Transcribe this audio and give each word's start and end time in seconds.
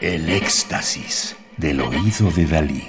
El 0.00 0.28
éxtasis 0.28 1.34
del 1.56 1.80
oído 1.80 2.30
de 2.30 2.46
Dalí. 2.46 2.88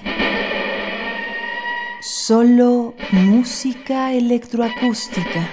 Solo 2.01 2.93
música 3.11 4.13
electroacústica. 4.13 5.49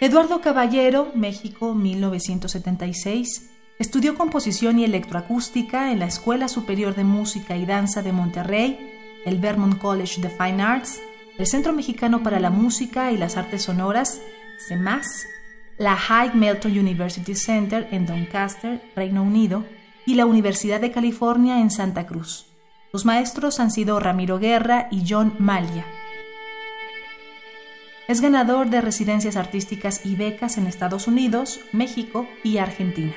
Eduardo 0.00 0.40
Caballero, 0.40 1.10
México, 1.16 1.74
1976, 1.74 3.51
estudió 3.78 4.14
composición 4.14 4.78
y 4.78 4.84
electroacústica 4.84 5.92
en 5.92 5.98
la 5.98 6.06
Escuela 6.06 6.48
Superior 6.48 6.94
de 6.94 7.04
Música 7.04 7.56
y 7.56 7.66
Danza 7.66 8.02
de 8.02 8.12
Monterrey, 8.12 9.22
el 9.24 9.38
Vermont 9.38 9.78
College 9.78 10.20
de 10.20 10.28
Fine 10.28 10.62
Arts, 10.62 11.00
el 11.38 11.46
Centro 11.46 11.72
Mexicano 11.72 12.22
para 12.22 12.40
la 12.40 12.50
Música 12.50 13.12
y 13.12 13.16
las 13.16 13.36
Artes 13.36 13.62
Sonoras, 13.62 14.20
CEMAS, 14.68 15.26
la 15.78 15.96
High 15.96 16.34
Melton 16.34 16.78
University 16.78 17.34
Center 17.34 17.88
en 17.90 18.06
Doncaster, 18.06 18.82
Reino 18.94 19.22
Unido, 19.22 19.64
y 20.04 20.14
la 20.14 20.26
Universidad 20.26 20.80
de 20.80 20.90
California 20.90 21.60
en 21.60 21.70
Santa 21.70 22.06
Cruz. 22.06 22.46
Sus 22.90 23.04
maestros 23.04 23.60
han 23.60 23.70
sido 23.70 24.00
Ramiro 24.00 24.38
Guerra 24.38 24.88
y 24.90 25.04
John 25.08 25.34
Malia. 25.38 25.86
Es 28.08 28.20
ganador 28.20 28.68
de 28.68 28.80
residencias 28.80 29.36
artísticas 29.36 30.04
y 30.04 30.16
becas 30.16 30.58
en 30.58 30.66
Estados 30.66 31.06
Unidos, 31.06 31.60
México 31.72 32.28
y 32.42 32.58
Argentina. 32.58 33.14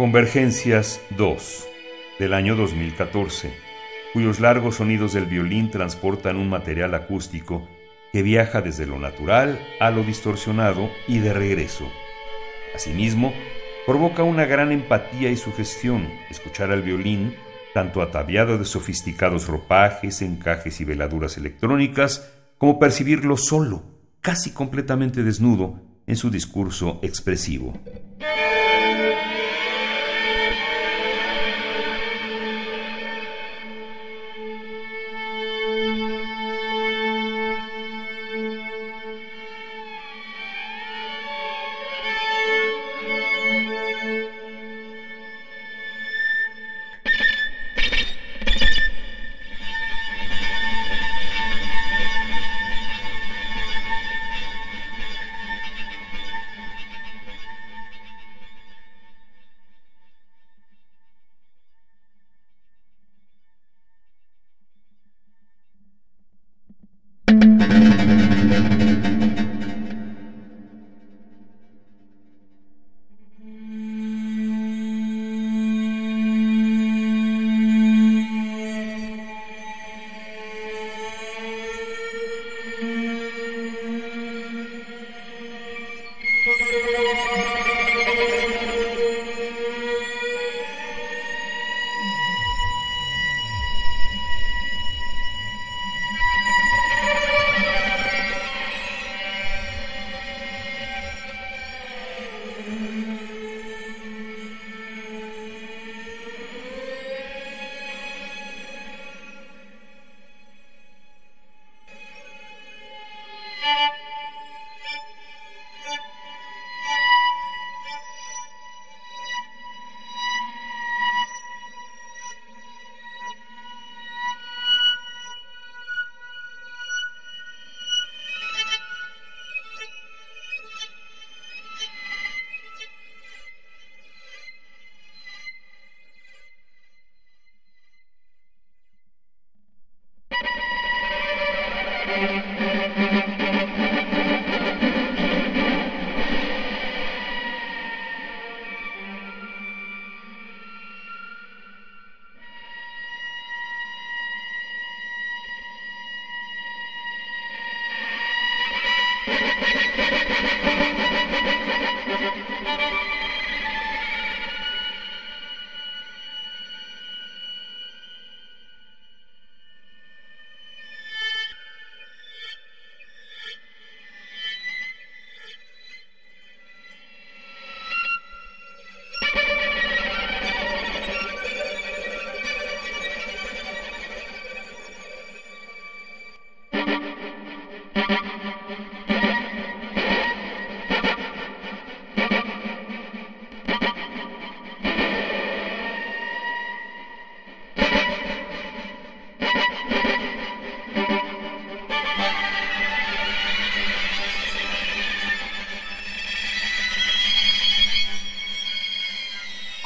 Convergencias 0.00 1.02
2, 1.18 1.68
del 2.18 2.32
año 2.32 2.56
2014, 2.56 3.52
cuyos 4.14 4.40
largos 4.40 4.76
sonidos 4.76 5.12
del 5.12 5.26
violín 5.26 5.70
transportan 5.70 6.38
un 6.38 6.48
material 6.48 6.94
acústico 6.94 7.68
que 8.10 8.22
viaja 8.22 8.62
desde 8.62 8.86
lo 8.86 8.98
natural 8.98 9.60
a 9.78 9.90
lo 9.90 10.02
distorsionado 10.02 10.88
y 11.06 11.18
de 11.18 11.34
regreso. 11.34 11.86
Asimismo, 12.74 13.34
provoca 13.84 14.22
una 14.22 14.46
gran 14.46 14.72
empatía 14.72 15.30
y 15.30 15.36
sugestión 15.36 16.08
escuchar 16.30 16.70
al 16.70 16.80
violín, 16.80 17.34
tanto 17.74 18.00
ataviado 18.00 18.56
de 18.56 18.64
sofisticados 18.64 19.48
ropajes, 19.48 20.22
encajes 20.22 20.80
y 20.80 20.86
veladuras 20.86 21.36
electrónicas, 21.36 22.32
como 22.56 22.78
percibirlo 22.78 23.36
solo, 23.36 23.82
casi 24.22 24.52
completamente 24.52 25.22
desnudo, 25.22 25.82
en 26.06 26.16
su 26.16 26.30
discurso 26.30 27.00
expresivo. 27.02 27.78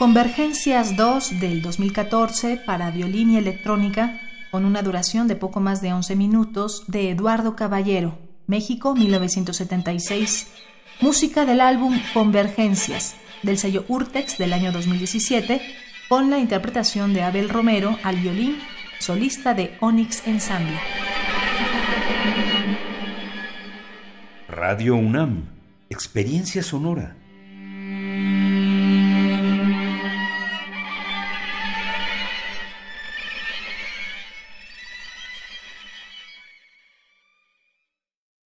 Convergencias 0.04 0.98
2 0.98 1.40
del 1.40 1.62
2014 1.62 2.58
para 2.58 2.90
violín 2.90 3.30
y 3.30 3.38
electrónica 3.38 4.20
con 4.50 4.66
una 4.66 4.82
duración 4.82 5.28
de 5.28 5.34
poco 5.34 5.60
más 5.60 5.80
de 5.80 5.94
11 5.94 6.14
minutos 6.14 6.84
de 6.88 7.08
Eduardo 7.08 7.56
Caballero, 7.56 8.18
México 8.46 8.94
1976. 8.94 10.48
Música 11.00 11.46
del 11.46 11.62
álbum 11.62 11.98
Convergencias 12.12 13.16
del 13.42 13.56
sello 13.56 13.86
Urtex 13.88 14.36
del 14.36 14.52
año 14.52 14.72
2017 14.72 15.62
con 16.10 16.28
la 16.28 16.36
interpretación 16.36 17.14
de 17.14 17.22
Abel 17.22 17.48
Romero 17.48 17.98
al 18.02 18.16
violín, 18.16 18.58
solista 18.98 19.54
de 19.54 19.74
Onyx 19.80 20.26
Ensemble. 20.26 20.78
Radio 24.48 24.96
UNAM, 24.96 25.46
experiencia 25.88 26.62
sonora. 26.62 27.16